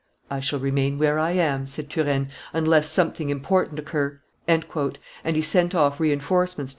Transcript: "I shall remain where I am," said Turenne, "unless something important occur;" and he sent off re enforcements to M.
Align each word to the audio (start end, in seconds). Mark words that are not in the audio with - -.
"I 0.31 0.39
shall 0.39 0.57
remain 0.57 0.97
where 0.97 1.19
I 1.19 1.33
am," 1.33 1.67
said 1.67 1.87
Turenne, 1.91 2.29
"unless 2.53 2.89
something 2.89 3.29
important 3.29 3.77
occur;" 3.77 4.19
and 4.47 4.63
he 5.35 5.43
sent 5.43 5.75
off 5.75 5.99
re 5.99 6.11
enforcements 6.11 6.69
to 6.69 6.69
M. 6.69 6.69